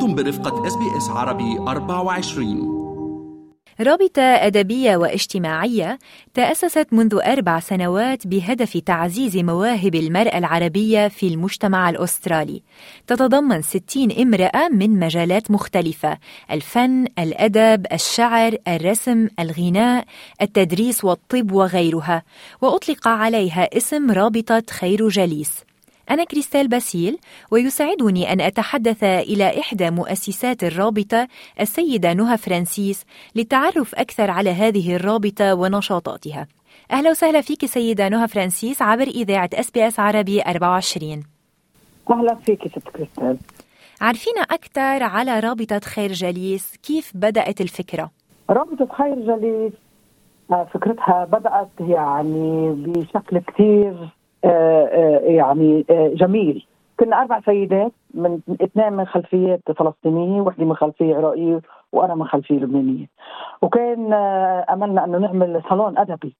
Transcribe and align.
أنتم 0.00 0.14
برفقة 0.14 0.66
SBS 0.66 1.08
عربي 1.08 1.58
24 1.58 2.80
رابطة 3.80 4.22
أدبية 4.22 4.96
واجتماعية 4.96 5.98
تأسست 6.34 6.86
منذ 6.92 7.18
أربع 7.24 7.60
سنوات 7.60 8.26
بهدف 8.26 8.76
تعزيز 8.76 9.36
مواهب 9.36 9.94
المرأة 9.94 10.38
العربية 10.38 11.08
في 11.08 11.28
المجتمع 11.28 11.90
الأسترالي. 11.90 12.62
تتضمن 13.06 13.62
60 13.62 14.12
امرأة 14.12 14.68
من 14.68 14.98
مجالات 14.98 15.50
مختلفة 15.50 16.18
الفن، 16.50 17.06
الأدب، 17.18 17.86
الشعر، 17.92 18.56
الرسم، 18.68 19.28
الغناء، 19.40 20.04
التدريس 20.42 21.04
والطب 21.04 21.52
وغيرها. 21.52 22.22
وأطلق 22.60 23.08
عليها 23.08 23.76
اسم 23.76 24.10
رابطة 24.10 24.62
خير 24.70 25.08
جليس 25.08 25.69
أنا 26.10 26.24
كريستال 26.24 26.68
باسيل 26.68 27.18
ويسعدني 27.50 28.32
أن 28.32 28.40
أتحدث 28.40 29.04
إلى 29.04 29.60
إحدى 29.60 29.90
مؤسسات 29.90 30.64
الرابطة 30.64 31.28
السيدة 31.60 32.12
نهى 32.12 32.38
فرانسيس 32.38 33.04
للتعرف 33.36 33.94
أكثر 33.94 34.30
على 34.30 34.50
هذه 34.50 34.96
الرابطة 34.96 35.54
ونشاطاتها. 35.54 36.46
أهلا 36.92 37.10
وسهلا 37.10 37.40
فيك 37.40 37.66
سيدة 37.66 38.08
نهى 38.08 38.28
فرانسيس 38.28 38.82
عبر 38.82 39.02
إذاعة 39.02 39.50
SBS 39.54 40.00
عربي 40.00 40.42
24 40.42 41.22
أهلا 42.10 42.34
فيك 42.34 42.68
ست 42.68 42.88
كريستال. 42.88 43.36
عرفينا 44.00 44.40
أكثر 44.40 45.02
على 45.02 45.40
رابطة 45.40 45.80
خير 45.84 46.12
جليس؟ 46.12 46.76
كيف 46.76 47.12
بدأت 47.14 47.60
الفكرة؟ 47.60 48.10
رابطة 48.50 48.88
خير 48.98 49.14
جليس 49.14 49.72
آه، 50.52 50.64
فكرتها 50.64 51.24
بدأت 51.24 51.70
يعني 51.80 52.70
بشكل 52.70 53.38
كثير 53.38 54.19
يعني 55.22 55.84
آه، 55.90 56.08
جميل. 56.14 56.66
كنا 57.00 57.20
أربع 57.20 57.40
سيدات 57.40 57.92
من 58.14 58.40
اثنين 58.62 58.92
من 58.92 59.04
خلفيات 59.04 59.60
فلسطينية 59.76 60.40
وحدة 60.40 60.64
من 60.64 60.74
خلفية 60.76 61.16
عراقيه 61.16 61.60
وأنا 61.92 62.14
من 62.14 62.24
خلفية 62.26 62.54
لبنانية. 62.54 63.06
وكان 63.62 64.12
أملنا 64.70 65.04
أنه 65.04 65.18
نعمل 65.18 65.62
صالون 65.68 65.98
أدبي. 65.98 66.36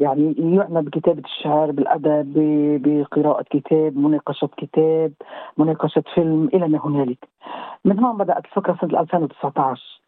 يعني 0.00 0.34
يعنى 0.38 0.82
بكتابة 0.82 1.22
الشعر 1.24 1.70
بالأدب 1.70 2.32
بقراءة 2.84 3.44
كتاب 3.50 3.96
مناقشة 3.96 4.48
كتاب 4.56 5.12
مناقشة 5.58 6.02
فيلم 6.14 6.50
إلى 6.54 6.68
ما 6.68 6.78
هنالك. 6.84 7.28
من 7.84 7.98
هون 8.00 8.16
بدأت 8.16 8.44
الفكرة 8.44 8.78
سنة 8.80 9.00
2019 9.00 10.00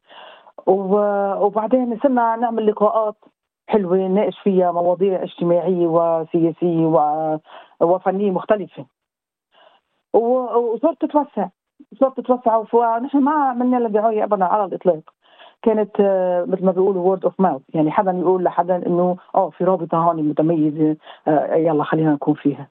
وبعدين 0.66 1.98
صرنا 2.02 2.36
نعمل 2.36 2.66
لقاءات. 2.66 3.16
حلوة 3.66 3.96
نناقش 3.96 4.38
فيها 4.38 4.72
مواضيع 4.72 5.22
اجتماعية 5.22 5.86
وسياسية 5.86 6.86
وفنية 7.80 8.30
مختلفة. 8.30 8.86
وصارت 10.12 11.00
تتوسع 11.00 11.48
صارت 12.00 12.20
تتوسع. 12.20 12.64
ونحن 12.72 13.18
ما 13.18 13.32
عملنا 13.32 13.76
لها 13.76 13.88
دعاية 13.88 14.24
ابدا 14.24 14.44
على 14.44 14.64
الإطلاق. 14.64 15.00
كانت 15.62 15.90
آه، 16.00 16.44
مثل 16.44 16.64
ما 16.64 16.72
بيقولوا 16.72 17.02
word 17.02 17.24
of 17.24 17.40
mouth 17.40 17.62
يعني 17.74 17.90
حدا 17.90 18.10
يقول 18.10 18.44
لحدا 18.44 18.86
إنه 18.86 19.16
آه 19.34 19.50
في 19.50 19.64
رابطة 19.64 19.98
هون 19.98 20.22
متميزة 20.22 20.96
آه، 21.28 21.54
يلا 21.54 21.84
خلينا 21.84 22.12
نكون 22.12 22.34
فيها. 22.34 22.68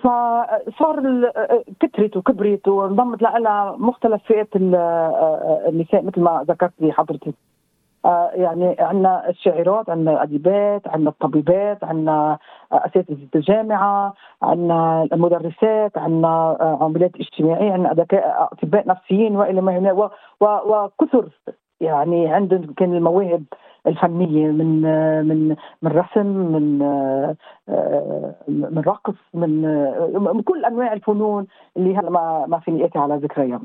فصار 0.00 1.30
آه، 1.36 1.64
كترت 1.80 2.16
وكبرت 2.16 2.68
وانضمت 2.68 3.22
لها 3.22 3.76
مختلف 3.78 4.22
فئات 4.22 4.48
النساء 4.56 6.02
مثل 6.02 6.20
ما 6.20 6.44
ذكرتي 6.48 6.92
حضرتك 6.92 7.26
آه، 7.28 7.59
يعني 8.34 8.76
عندنا 8.78 9.28
الشاعرات 9.28 9.90
عندنا 9.90 10.22
اديبات 10.22 10.88
عندنا 10.88 11.10
الطبيبات 11.10 11.84
عندنا 11.84 12.38
أساتذة 12.72 13.28
الجامعة 13.34 14.14
عندنا 14.42 15.08
المدرسات 15.12 15.98
عندنا 15.98 16.28
آه، 16.60 16.78
عمليات 16.80 17.16
اجتماعية 17.16 17.72
عندنا 17.72 18.06
أطباء 18.52 18.88
نفسيين 18.88 19.36
وإلى 19.36 19.60
ما 19.60 19.78
هنالك 19.78 20.10
وكثر 20.40 21.28
يعني 21.80 22.28
عندهم 22.28 22.74
كان 22.76 22.94
المواهب 22.94 23.44
الفنية 23.86 24.46
من 24.50 24.82
من 25.28 25.56
من 25.82 25.90
رسم 25.90 26.26
من 26.26 26.78
من 28.48 28.82
رقص 28.86 29.14
من 29.34 29.62
من 30.34 30.42
كل 30.42 30.64
أنواع 30.64 30.92
الفنون 30.92 31.46
اللي 31.76 31.96
هلا 31.96 32.10
ما 32.10 32.44
ما 32.48 32.58
فيني 32.58 32.84
اتي 32.84 32.98
على 32.98 33.16
ذكريها 33.16 33.60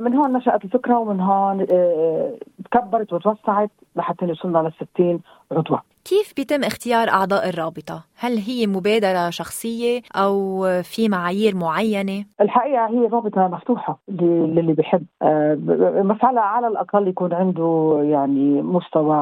من 0.00 0.14
هون 0.14 0.32
نشأت 0.32 0.64
الفكرة 0.64 0.98
ومن 0.98 1.20
هون 1.20 1.66
تكبرت 2.64 3.12
وتوسعت 3.12 3.70
لحتى 3.96 4.26
وصلنا 4.26 4.58
ل 4.58 4.72
60 4.94 5.20
عضوه 5.52 5.93
كيف 6.04 6.32
بيتم 6.36 6.64
اختيار 6.64 7.08
أعضاء 7.08 7.48
الرابطة؟ 7.48 8.04
هل 8.18 8.38
هي 8.38 8.66
مبادرة 8.66 9.30
شخصية 9.30 10.00
أو 10.16 10.64
في 10.82 11.08
معايير 11.08 11.56
معينة؟ 11.56 12.24
الحقيقة 12.40 12.86
هي 12.86 13.06
رابطة 13.06 13.48
مفتوحة 13.48 13.98
للي 14.08 14.72
بيحب 14.72 15.06
آه، 15.22 15.58
على 16.22 16.40
على 16.40 16.66
الأقل 16.68 17.08
يكون 17.08 17.32
عنده 17.32 18.00
يعني 18.02 18.62
مستوى 18.62 19.16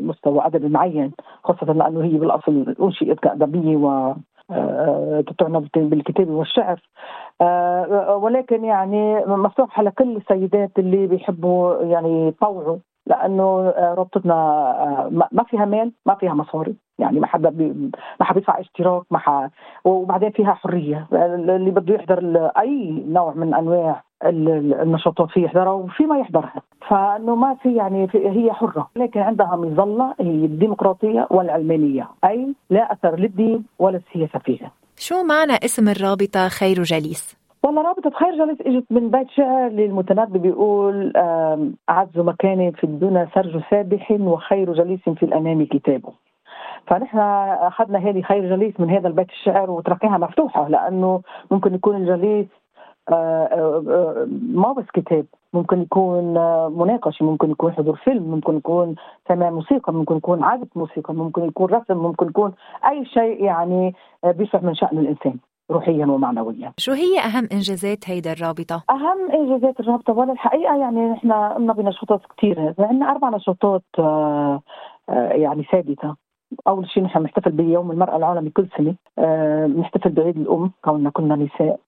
مستوى 0.00 0.46
أدبي 0.46 0.68
معين 0.68 1.12
خاصة 1.44 1.72
لأنه 1.72 2.04
هي 2.04 2.18
بالأصل 2.18 2.74
أنشئت 2.80 3.18
كأدبية 3.20 3.76
و 3.76 4.14
آه، 4.50 5.24
تعنى 5.38 5.68
بالكتابة 5.76 6.32
والشعر 6.32 6.80
آه، 7.40 8.16
ولكن 8.16 8.64
يعني 8.64 9.24
مفتوحة 9.26 9.82
لكل 9.82 10.16
السيدات 10.16 10.70
اللي 10.78 11.06
بيحبوا 11.06 11.82
يعني 11.82 12.28
يطوعوا 12.28 12.78
لأنه 13.06 13.42
آه، 13.68 13.94
رابطتنا 13.94 14.34
آه، 14.34 15.28
ما 15.32 15.44
فيها 15.44 15.64
مال 15.64 15.92
ما 16.06 16.14
فيها 16.14 16.34
مصاري. 16.34 16.76
يعني 16.98 17.20
ما 17.20 17.26
حدا 17.26 17.50
ما 18.20 18.24
حدا 18.26 18.34
بيدفع 18.34 18.60
اشتراك 18.60 19.02
ما. 19.10 19.50
وبعدين 19.84 20.30
فيها 20.30 20.54
حرية. 20.54 21.06
اللي 21.12 21.70
بده 21.70 21.94
يحضر 21.94 22.46
أي 22.58 23.04
نوع 23.08 23.34
من 23.34 23.54
أنواع 23.54 24.02
النشاطات 24.22 25.30
فيه 25.30 25.44
يحضرها 25.44 25.72
وفي 25.72 26.06
ما 26.06 26.18
يحضرها. 26.18 26.62
فإنه 26.88 27.34
ما 27.34 27.54
في 27.54 27.74
يعني 27.74 28.08
في 28.08 28.28
هي 28.28 28.52
حرة. 28.52 28.90
لكن 28.96 29.20
عندها 29.20 29.56
مظله 29.56 30.14
هي 30.20 30.44
الديمقراطية 30.44 31.26
والعلمانية. 31.30 32.08
أي 32.24 32.54
لا 32.70 32.92
أثر 32.92 33.16
للدين 33.16 33.64
ولا 33.78 33.96
السياسة 33.96 34.38
فيها. 34.38 34.70
شو 34.98 35.22
معنى 35.22 35.52
اسم 35.64 35.88
الرابطة 35.88 36.48
خير 36.48 36.82
جليس 36.82 37.45
والله 37.66 37.82
رابطة 37.82 38.10
خير 38.10 38.36
جليس 38.44 38.60
إجت 38.60 38.84
من 38.90 39.10
بيت 39.10 39.30
شعر 39.30 39.68
للمتنبي 39.68 40.38
بيقول 40.38 41.12
أعز 41.88 42.18
مكان 42.18 42.70
في 42.70 42.84
الدنيا 42.84 43.28
سرج 43.34 43.62
سابح 43.70 44.10
وخير 44.10 44.72
جليس 44.72 45.00
في 45.00 45.22
الأمام 45.22 45.64
كتابه 45.64 46.12
فنحن 46.86 47.18
أخذنا 47.18 47.98
هذه 47.98 48.22
خير 48.22 48.56
جليس 48.56 48.80
من 48.80 48.90
هذا 48.90 49.08
البيت 49.08 49.30
الشعر 49.30 49.70
وتركناها 49.70 50.18
مفتوحة 50.18 50.68
لأنه 50.68 51.22
ممكن 51.50 51.74
يكون 51.74 51.96
الجليس 51.96 52.46
آه، 53.08 53.12
آه، 53.12 53.84
آه، 53.88 54.26
ما 54.54 54.72
بس 54.72 54.84
كتاب 54.94 55.26
ممكن 55.52 55.82
يكون 55.82 56.24
مناقشة 56.78 57.24
ممكن 57.24 57.50
يكون 57.50 57.72
حضور 57.72 57.96
فيلم 57.96 58.22
ممكن 58.22 58.56
يكون 58.56 58.94
سماع 59.28 59.50
موسيقى 59.50 59.92
ممكن 59.92 60.16
يكون 60.16 60.44
عزف 60.44 60.68
موسيقى 60.76 61.14
ممكن 61.14 61.44
يكون 61.44 61.66
رسم 61.66 61.96
ممكن 61.96 62.26
يكون 62.26 62.52
أي 62.88 63.04
شيء 63.04 63.44
يعني 63.44 63.94
بيصح 64.24 64.62
من 64.62 64.74
شأن 64.74 64.98
الإنسان. 64.98 65.38
روحيا 65.70 66.06
ومعنويا. 66.06 66.72
شو 66.78 66.92
هي 66.92 67.18
أهم 67.18 67.48
إنجازات 67.52 68.10
هيدا 68.10 68.32
الرابطة؟ 68.32 68.82
أهم 68.90 69.30
إنجازات 69.34 69.80
الرابطة 69.80 70.12
ولا 70.12 70.32
الحقيقة 70.32 70.76
يعني 70.76 71.08
نحن 71.10 71.32
قمنا 71.32 71.72
بنشاطات 71.72 72.20
كثيرة 72.36 72.74
عندنا 72.78 73.10
أربع 73.10 73.28
نشاطات 73.30 73.82
آه، 73.98 74.62
آه، 75.08 75.32
يعني 75.32 75.64
ثابتة. 75.72 76.16
أول 76.68 76.90
شيء 76.90 77.02
نحن 77.02 77.20
بنحتفل 77.20 77.50
بيوم 77.50 77.90
المرأة 77.90 78.16
العالمي 78.16 78.50
كل 78.50 78.68
سنة. 78.78 78.94
بنحتفل 79.66 80.10
بعيد 80.10 80.36
الأم 80.36 80.70
كوننا 80.84 81.10
كنا 81.10 81.36
نساء. 81.36 81.80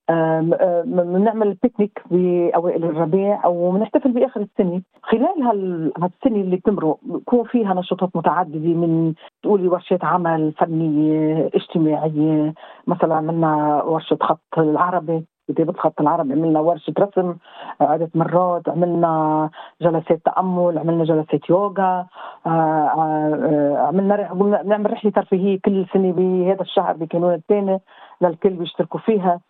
بنعمل 0.85 1.57
بيكنيك 1.63 2.03
باوائل 2.11 2.85
الربيع 2.85 3.45
أو 3.45 3.71
بنحتفل 3.71 4.13
بآخر 4.13 4.41
السنة. 4.41 4.83
خلال 5.03 5.93
هالسنة 5.99 6.41
اللي 6.41 6.57
بتمرق 6.57 6.99
بكون 7.03 7.45
فيها 7.45 7.75
نشاطات 7.75 8.17
متعددة 8.17 8.75
من 8.75 9.15
تقولي 9.43 9.69
ورشات 9.69 10.05
عمل 10.05 10.53
فنية 10.53 11.51
اجتماعية 11.55 12.55
مثلا 12.87 13.15
عملنا 13.15 13.83
ورشة 13.83 14.19
خط 14.21 14.59
العربي. 14.59 15.25
كتابة 15.49 15.73
الخط 15.73 16.01
العربي 16.01 16.33
عملنا 16.33 16.61
ورشة 16.61 16.93
رسم 16.99 17.37
عدة 17.81 18.11
مرات 18.15 18.69
عملنا 18.69 19.51
جلسات 19.81 20.21
تأمل 20.25 20.79
عملنا 20.79 21.05
جلسات 21.05 21.51
يوغا 21.51 22.07
آه، 22.47 22.51
آه، 22.51 23.77
عملنا 23.89 24.33
بنعمل 24.63 24.93
رحلة 24.93 25.11
ترفيهية 25.11 25.59
كل 25.65 25.87
سنة 25.93 26.13
بهذا 26.13 26.63
الشهر 26.63 26.93
بكانون 26.97 27.35
الثاني 27.35 27.81
للكل 28.21 28.51
بيشتركوا 28.51 29.01
فيها. 29.01 29.41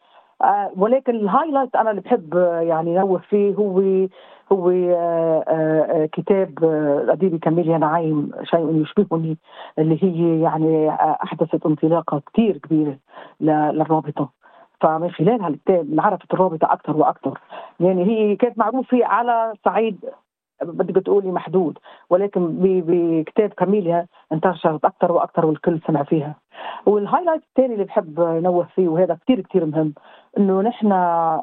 آه، 0.42 0.70
ولكن 0.76 1.14
الهايلايت 1.16 1.76
أنا 1.76 1.90
اللي 1.90 2.00
بحب 2.02 2.34
يعني 2.60 2.94
نوه 2.94 3.18
فيه 3.18 3.54
هو 3.54 4.08
هو 4.52 4.70
كتاب 6.12 6.64
الاديبه 7.04 7.38
كاميليا 7.38 7.78
نعيم 7.78 8.30
شيء 8.42 8.82
يشبهني 8.82 9.38
اللي 9.78 9.98
هي 10.04 10.40
يعني 10.40 10.90
أحدثت 11.22 11.66
انطلاقة 11.66 12.22
كثير 12.32 12.58
كبيرة 12.58 12.96
للرابطة. 13.40 14.38
فمن 14.80 15.10
خلال 15.10 15.42
هالكتاب 15.42 15.86
عرفت 15.98 16.34
الرابطة 16.34 16.72
أكثر 16.72 16.96
وأكثر 16.96 17.38
يعني 17.80 18.04
هي 18.04 18.36
كانت 18.36 18.58
معروفة 18.58 19.04
على 19.04 19.52
صعيد 19.64 20.04
بدك 20.62 21.04
تقولي 21.04 21.30
محدود 21.32 21.78
ولكن 22.10 22.56
بكتاب 22.60 23.50
كاميليا 23.50 24.06
انتشرت 24.32 24.84
أكثر 24.84 25.12
وأكثر 25.12 25.46
والكل 25.46 25.80
سمع 25.86 26.02
فيها. 26.02 26.34
والهايلايت 26.86 27.42
الثاني 27.42 27.75
اللي 27.75 27.84
بحب 27.84 28.20
نوه 28.20 28.69
فيه 28.75 28.88
وهذا 28.88 29.19
كثير 29.25 29.40
كثير 29.40 29.66
مهم 29.66 29.94
إنه 30.38 30.60
نحن 30.62 30.92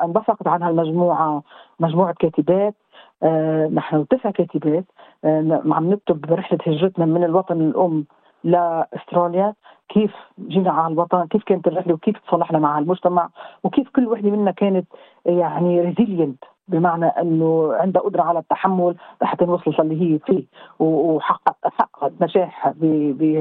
انبثقت 0.04 0.48
عن 0.48 0.64
هالمجموعة 0.64 1.44
مجموعة 1.80 2.14
كاتبات 2.20 2.76
آه 3.24 3.68
نحن 3.68 4.08
تسع 4.08 4.32
كاتبات 4.32 4.86
آه 5.26 5.62
عم 5.72 5.90
نكتب 5.90 6.34
رحلة 6.34 6.60
هجرتنا 6.68 7.06
من 7.06 7.24
الوطن 7.24 7.62
الأم 7.62 8.06
لاستراليا 8.44 9.54
كيف 9.96 10.14
جينا 10.48 10.72
على 10.72 10.94
الوطن 10.94 11.28
كيف 11.28 11.44
كانت 11.44 11.68
الرحلة 11.68 11.94
وكيف 11.94 12.18
تصالحنا 12.28 12.60
مع 12.60 12.80
المجتمع 12.80 13.30
وكيف 13.64 13.90
كل 13.90 14.08
وحده 14.08 14.30
منا 14.30 14.52
كانت 14.52 14.88
يعني 15.26 15.82
ريزيلينت 15.82 16.44
بمعنى 16.68 17.06
إنه 17.06 17.74
عندها 17.74 18.02
قدرة 18.02 18.22
على 18.22 18.40
التحمل 18.40 18.96
لحتى 19.22 19.46
نوصل 19.46 19.74
اللي 19.80 20.02
هي 20.02 20.20
فيه 20.20 20.44
وحقق 20.80 21.58
حققت 21.68 22.14
نجاح 22.22 22.74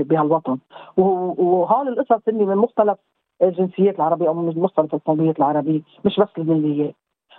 بهالوطن. 0.09 0.59
وهول 0.97 1.89
القصص 1.89 2.29
اللي 2.29 2.45
من 2.45 2.57
مختلف 2.57 2.99
الجنسيات 3.43 3.97
العربية 3.97 4.29
أو 4.29 4.35
من 4.35 4.59
مختلف 4.63 4.95
القوميات 4.95 5.39
العربية 5.39 5.81
مش 6.05 6.21
بس 6.21 6.29
اللبنانيات 6.39 6.95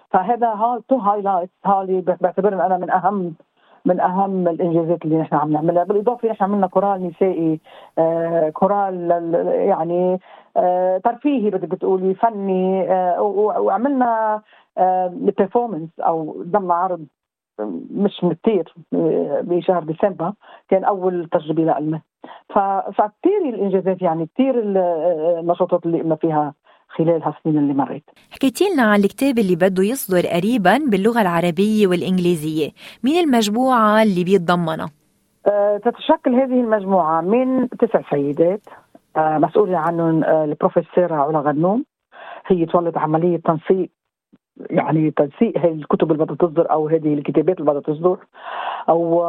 فهذا 0.10 0.48
هال 0.54 0.88
two 0.88 0.98
highlights 0.98 1.50
هالي 1.66 2.02
بعتبرهم 2.02 2.62
أنا 2.62 2.78
من 2.78 2.90
أهم 2.92 3.34
من 3.86 4.00
أهم 4.00 4.48
الإنجازات 4.48 5.06
اللي 5.06 5.18
نحن 5.18 5.36
عم 5.36 5.52
نعملها. 5.52 5.84
بالإضافة 5.84 6.30
نحن 6.30 6.44
عملنا 6.44 6.68
كورال 6.68 7.08
نسائي 7.08 7.60
آه 7.98 8.50
كورال 8.50 9.12
يعني 9.70 10.20
آه 10.58 10.98
ترفيهي 10.98 11.50
بدك 11.50 11.78
تقولي 11.78 12.14
فني 12.14 12.92
آه 12.92 13.22
وعملنا 13.22 14.42
performance 15.08 15.90
أو 16.00 16.44
ضمن 16.44 16.72
عرض 16.72 17.06
مش 17.92 18.26
كثير 18.44 18.74
بشهر 19.42 19.84
ديسمبر 19.84 20.34
كان 20.70 20.84
أول 20.84 21.30
تجربة 21.32 21.80
لنا 21.80 22.02
فكثير 22.94 23.42
الإنجازات 23.50 24.02
يعني 24.02 24.26
كثير 24.26 24.56
النشاطات 25.40 25.86
اللي 25.86 26.02
قمنا 26.02 26.16
فيها. 26.16 26.54
خلال 26.98 27.24
هالسنين 27.24 27.58
اللي 27.58 27.74
مرت 27.74 28.04
حكيتي 28.32 28.66
لنا 28.74 28.84
عن 28.84 29.00
الكتاب 29.00 29.40
اللي 29.40 29.56
بده 29.56 29.84
يصدر 29.84 30.28
قريبا 30.28 30.78
باللغة 30.78 31.22
العربية 31.22 31.88
والإنجليزية. 31.88 32.70
مين 33.04 33.24
المجموعة 33.24 34.04
اللي 34.04 34.24
بيتضمنها؟ 34.24 34.90
أه 35.48 35.78
تتشكل 35.86 36.36
هذه 36.36 36.60
المجموعة 36.62 37.22
من 37.22 37.70
تسع 37.70 38.02
سيدات 38.10 38.62
أه 39.18 39.38
مسؤولة 39.38 39.78
عنهم 39.78 40.24
أه 40.24 40.44
البروفيسورة 40.44 41.16
علا 41.16 41.40
غنوم. 41.40 41.86
هي 42.48 42.66
تولد 42.66 42.98
عملية 42.98 43.38
تنسيق 43.38 43.90
يعني 44.70 45.12
تنسيق 45.12 45.58
هذه 45.58 45.74
الكتب 45.74 46.12
اللي 46.12 46.26
بدها 46.26 46.36
تصدر 46.36 46.72
أو 46.72 46.88
هذه 46.88 47.14
الكتابات 47.14 47.60
اللي 47.60 47.72
بدها 47.72 47.82
تصدر 47.82 48.18
أو 48.90 49.22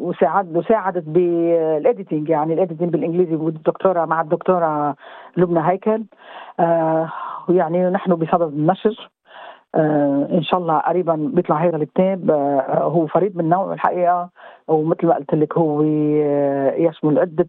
وساعد 0.00 0.56
وساعدت 0.56 1.04
بال 1.06 1.33
editing 1.33 2.28
يعني 2.28 2.54
ال 2.54 2.58
editing 2.58 2.88
بالإنجليزي 2.92 3.34
والدكتوره 3.34 4.04
مع 4.04 4.20
الدكتورة 4.20 4.96
لبنى 5.36 5.60
هيكل. 5.70 6.04
آه 6.60 7.12
يعني 7.48 7.90
نحن 7.90 8.14
بصدد 8.14 8.52
النشر. 8.52 9.10
آه 9.74 10.28
إن 10.32 10.42
شاء 10.42 10.60
الله 10.60 10.78
قريبا 10.78 11.14
بيطلع 11.34 11.56
هذا 11.56 11.76
الكتاب. 11.76 12.30
آه 12.30 12.82
هو 12.84 13.06
فريد 13.06 13.36
من 13.36 13.48
نوعه 13.48 13.72
الحقيقة 13.72 14.30
ومثل 14.68 15.06
ما 15.06 15.14
قلت 15.14 15.34
لك 15.34 15.58
هو 15.58 15.82
آه، 15.82 16.74
يشمل 16.74 17.18
عدة 17.18 17.48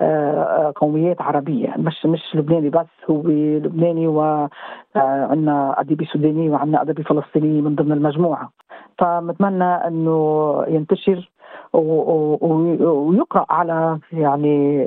آه، 0.00 0.42
آه، 0.42 0.72
قوميات 0.76 1.22
عربية. 1.22 1.74
مش 1.78 2.06
مش 2.06 2.20
لبناني 2.34 2.70
بس 2.70 2.86
هو 3.10 3.22
لبناني 3.28 4.06
وعندنا 4.06 5.80
أدبي 5.80 6.04
سوداني 6.04 6.50
وعندنا 6.50 6.82
ادبي 6.82 7.02
فلسطيني 7.02 7.62
من 7.62 7.74
ضمن 7.74 7.92
المجموعة. 7.92 8.50
فمتمنى 8.98 9.64
إنه 9.64 10.64
ينتشر 10.68 11.30
ويقرأ 11.72 13.46
على 13.50 13.98
يعني 14.12 14.84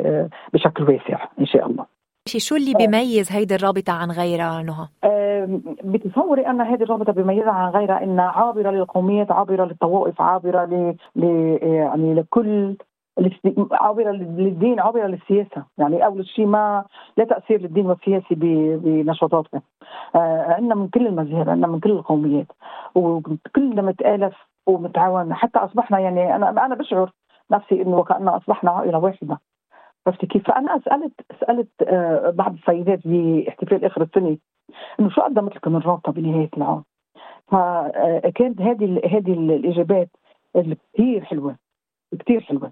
بشكل 0.54 0.84
واسع 0.84 1.26
إن 1.40 1.46
شاء 1.46 1.66
الله. 1.68 1.97
شو 2.28 2.56
اللي 2.56 2.74
بيميز 2.74 3.32
هيدي 3.32 3.56
الرابطة 3.56 3.94
عن 3.94 4.12
غيرها 4.12 4.64
نهى؟ 4.64 4.88
بتصوري 5.84 6.48
أن 6.48 6.62
هذه 6.62 6.84
الرابطة 6.84 7.14
بيميزها 7.14 7.52
عن 7.52 7.72
غيرها 7.72 8.04
أنها 8.04 8.26
عابرة 8.26 8.72
للقوميات 8.72 9.32
عابرة 9.32 9.66
للطوائف 9.66 10.22
عابرة 10.22 10.66
ل... 10.66 10.96
ل... 11.16 11.24
يعني 11.62 12.14
لكل 12.14 12.76
عابرة 13.72 14.12
للدين 14.12 14.80
عابرة 14.80 15.08
للسياسة. 15.08 15.64
يعني 15.78 16.06
أول 16.06 16.26
شيء 16.26 16.46
ما 16.46 16.84
لا 17.18 17.26
تأثير 17.26 17.62
للدين 17.62 17.86
والسياسي 17.86 18.36
بنشاطاتنا. 18.36 19.62
آه 20.16 20.46
عندنا 20.50 20.76
من 20.76 20.88
كل 20.88 21.08
المذاهب 21.08 21.50
عندنا 21.50 21.68
من 21.68 21.80
كل 21.80 21.92
القوميات 21.92 22.48
وكلنا 22.96 23.82
متآلف 23.82 24.36
ومتعاون. 24.68 25.34
حتى 25.34 25.60
أصبحنا 25.60 26.00
يعني 26.00 26.36
أنا 26.36 26.66
أنا 26.66 26.76
بشعر 26.76 27.12
نفسي 27.52 27.82
إنه 27.82 27.98
وكاننا 27.98 28.38
أصبحنا 28.38 28.72
عائلة 28.72 28.98
واحدة. 28.98 29.40
عرفتي 30.08 30.28
كيف؟ 30.28 30.48
فأنا 30.48 30.80
سالت 30.86 31.14
سألت 31.40 31.70
آه 31.88 32.30
بعض 32.30 32.54
السيدات 32.54 33.00
باحتفال 33.08 33.86
آخر 33.86 34.02
السنة 34.02 34.38
إنه 35.00 35.10
شو 35.10 35.22
قدمت 35.22 35.56
لكم 35.56 35.76
الرابطة 35.76 36.12
بنهاية 36.12 36.50
العام؟ 36.58 36.84
فكانت 37.48 38.62
هذه 38.62 39.02
هذه 39.06 39.34
الإجابات 39.34 40.10
كثير 40.94 41.24
حلوة 41.24 41.56
كثير 42.20 42.42
حلوة. 42.42 42.72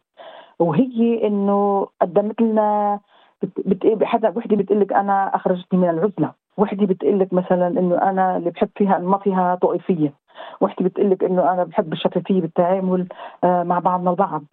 وهي 0.59 1.27
إنه 1.27 1.87
قدمت 2.01 2.41
لنا 2.41 2.99
بت... 3.41 4.03
حدا 4.03 4.33
وحدة 4.37 4.55
بتقول 4.55 4.79
لك 4.79 4.93
أنا 4.93 5.35
أخرجتني 5.35 5.79
من 5.79 5.89
العزلة. 5.89 6.33
وحدة 6.57 6.85
بتقول 6.85 7.19
لك 7.19 7.33
مثلا 7.33 7.67
إنه 7.67 7.95
أنا 8.09 8.37
اللي 8.37 8.49
بحب 8.49 8.69
فيها 8.75 8.97
ما 8.99 9.17
فيها 9.17 9.55
طائفية. 9.55 10.13
وحدة 10.61 10.85
بتقول 10.85 11.09
لك 11.11 11.23
إنه 11.23 11.53
أنا 11.53 11.63
بحب 11.63 11.93
الشفافية 11.93 12.41
بالتعامل 12.41 13.07
آه، 13.43 13.63
مع 13.63 13.79
بعضنا 13.79 14.09
البعض. 14.11 14.43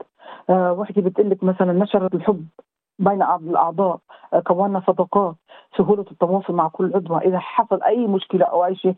آه، 0.50 0.72
وحدة 0.72 1.02
بتقول 1.02 1.30
لك 1.30 1.44
مثلا 1.44 1.72
نشرت 1.72 2.14
الحب. 2.14 2.46
بين 3.02 3.22
الأعضاء 3.22 3.98
آه، 4.34 4.40
كونا 4.40 4.82
صداقات 4.86 5.34
سهولة 5.78 6.04
التواصل 6.10 6.52
مع 6.52 6.68
كل 6.68 6.92
عضو. 6.94 7.16
إذا 7.16 7.38
حصل 7.38 7.82
أي 7.82 8.06
مشكلة 8.06 8.44
أو 8.44 8.64
أي 8.64 8.76
شيء 8.76 8.94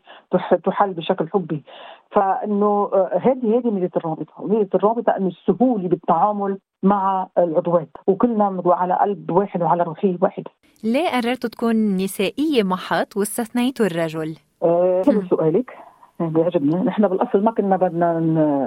تحل 0.65 0.93
بشكل 0.93 1.29
حبي. 1.29 1.63
فإنه 2.11 2.89
هذه 3.11 3.57
هذه 3.57 3.69
ميزة 3.69 3.91
الرابطة. 3.97 4.33
ميزة 4.39 4.69
الرابطة 4.75 5.17
إنه 5.17 5.27
السهولة 5.27 5.87
بالتعامل 5.87 6.59
مع 6.83 7.27
العضوات. 7.37 7.89
وكلنا 8.07 8.63
على 8.65 8.93
قلب 8.93 9.31
واحد 9.31 9.61
وعلى 9.61 9.83
روحيه 9.83 10.17
واحدة 10.21 10.51
ليه 10.83 11.09
قررتوا 11.09 11.49
تكون 11.49 11.97
نسائية 11.97 12.63
محط 12.63 13.17
واستثنيتوا 13.17 13.85
الرجل؟ 13.85 14.35
آه 14.63 15.01
سؤالك. 15.29 15.84
بيعجبني. 16.19 16.75
نحن 16.75 17.07
بالأصل 17.07 17.43
ما 17.43 17.51
كنا 17.51 17.77
بدنا 17.77 18.17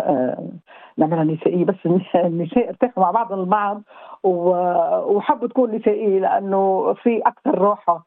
آه، 0.06 0.48
نعملها 0.96 1.24
نسائية 1.24 1.64
بس 1.64 1.74
النساء 2.14 2.68
ارتاحوا 2.68 3.02
مع 3.02 3.10
بعض 3.10 3.32
البعض 3.32 3.82
وحبوا 4.24 5.48
تكون 5.48 5.74
نسائية 5.74 6.20
لأنه 6.20 6.94
في 6.94 7.22
أكثر 7.26 7.58
راحة 7.58 8.06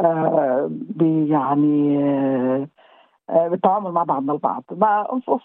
آه، 0.00 0.70
يعني 1.28 1.98
آه، 3.30 3.48
بالتعامل 3.48 3.90
مع 3.90 4.02
بعضنا 4.02 4.32
البعض. 4.32 4.64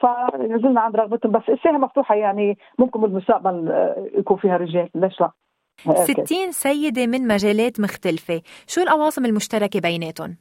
فنزلنا 0.01 0.81
عند 0.81 0.95
رغبتهم 0.95 1.31
بس 1.31 1.49
الساحه 1.49 1.77
مفتوحة 1.77 2.15
يعني 2.15 2.57
ممكن 2.79 3.01
بالمستقبل 3.01 3.71
يكون 4.13 4.37
فيها 4.37 4.57
رجال. 4.57 4.89
ليش 4.95 5.21
لا؟ 5.21 5.31
60 5.79 6.51
سيدة 6.51 7.07
من 7.07 7.27
مجالات 7.27 7.79
مختلفة. 7.79 8.41
شو 8.67 8.81
الأواصم 8.81 9.25
المشتركة 9.25 9.79
بيناتهم؟ 9.79 10.35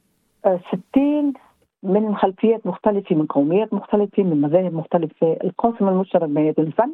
60 0.91 1.33
من 1.83 2.15
خلفيات 2.15 2.67
مختلفة 2.67 3.15
من 3.15 3.25
قوميات 3.25 3.73
مختلفة 3.73 4.23
من 4.23 4.41
مذاهب 4.41 4.73
مختلفة. 4.73 5.37
القاسم 5.43 5.87
المشترك 5.87 6.29
بين 6.29 6.53
الفن 6.59 6.91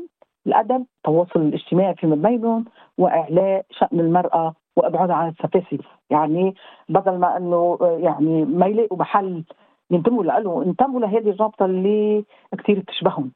الأدب 0.47 0.85
التواصل 0.97 1.41
الاجتماعي 1.41 1.95
فيما 1.95 2.15
بينهم 2.15 2.65
وإعلاء 2.97 3.65
شأن 3.71 3.99
المرأة 3.99 4.53
وإبعادها 4.75 5.15
عن 5.15 5.29
السفاسف 5.29 5.85
يعني 6.09 6.55
بدل 6.89 7.17
ما 7.17 7.37
أنه 7.37 7.77
يعني 7.81 8.45
ما 8.45 8.65
يلاقوا 8.65 8.97
محل 8.97 9.43
ينتموا 9.91 10.23
له 10.23 10.63
انتموا 10.63 10.99
لهذه 10.99 11.29
الرابطة 11.29 11.65
اللي 11.65 12.25
كثير 12.57 12.79
بتشبههم 12.79 13.31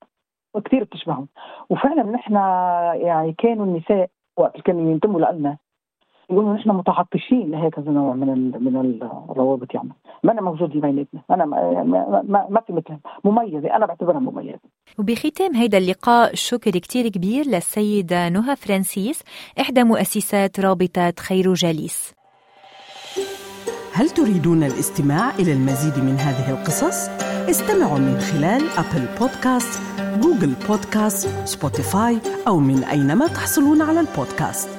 كثير 0.66 0.84
بتشبههم. 0.84 1.28
وفعلا 1.70 2.04
نحن 2.04 2.34
يعني 3.06 3.34
كانوا 3.38 3.66
النساء 3.66 4.10
وقت 4.38 4.62
كانوا 4.62 4.92
ينتموا 4.92 5.32
لنا 5.32 5.58
يقولوا 6.32 6.54
نحن 6.54 6.70
متعطشين 6.70 7.52
لهكذا 7.52 7.92
نوع 7.92 8.14
من 8.14 8.52
من 8.64 9.00
الروابط 9.30 9.74
يعني. 9.74 9.90
ما 10.24 10.32
أنا 10.32 10.42
موجوده 10.42 10.80
بيناتنا. 10.80 11.22
أنا 11.32 11.46
ما, 11.46 11.84
ما, 12.28 12.48
ما 12.50 12.62
في 12.68 12.74
مثلها. 12.74 13.00
مميزة. 13.24 13.76
أنا 13.76 13.86
بعتبرها 13.86 14.20
مميزة. 14.20 14.60
وبختام 15.00 15.56
هيدا 15.56 15.78
اللقاء 15.78 16.32
شكر 16.34 16.72
كتير 16.72 17.08
كبير 17.08 17.46
للسيدة 17.46 18.30
نهى 18.30 18.56
فرانسيس 18.56 19.24
إحدى 19.60 19.84
مؤسسات 19.84 20.60
رابطة 20.60 21.14
خير 21.20 21.54
جليس 21.54 22.14
هل 23.94 24.10
تريدون 24.10 24.64
الاستماع 24.64 25.30
إلى 25.40 25.54
المزيد 25.54 26.04
من 26.04 26.16
هذه 26.16 26.52
القصص؟ 26.52 27.10
استمعوا 27.50 28.00
من 28.00 28.18
خلال 28.18 28.62
أبل 28.78 29.06
بودكاست 29.20 29.82
جوجل 30.22 30.54
بودكاست 30.68 31.48
سبوتيفاي 31.48 32.18
أو 32.48 32.60
من 32.60 32.84
أينما 32.84 33.28
تحصلون 33.28 33.82
على 33.82 34.00
البودكاست. 34.00 34.79